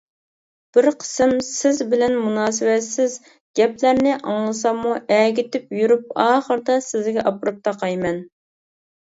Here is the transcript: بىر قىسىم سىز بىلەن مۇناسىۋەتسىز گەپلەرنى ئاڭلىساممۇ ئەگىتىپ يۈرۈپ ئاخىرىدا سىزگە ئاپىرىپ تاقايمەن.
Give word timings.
بىر 0.75 0.85
قىسىم 1.01 1.33
سىز 1.47 1.81
بىلەن 1.91 2.15
مۇناسىۋەتسىز 2.21 3.17
گەپلەرنى 3.59 4.15
ئاڭلىساممۇ 4.17 4.95
ئەگىتىپ 5.19 5.77
يۈرۈپ 5.83 6.09
ئاخىرىدا 6.25 6.81
سىزگە 6.89 7.29
ئاپىرىپ 7.35 7.63
تاقايمەن. 7.71 8.21